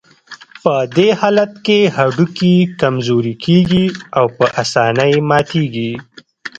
[0.63, 3.85] په دې حالت کې هډوکي کمزوري کېږي
[4.17, 5.91] او په آسانۍ ماتېږي.